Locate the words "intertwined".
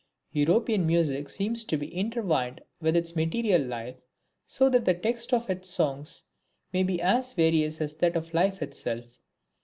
1.95-2.61